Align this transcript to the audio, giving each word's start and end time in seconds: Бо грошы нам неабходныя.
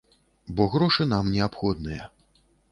Бо 0.59 0.67
грошы 0.77 1.07
нам 1.13 1.31
неабходныя. 1.37 2.11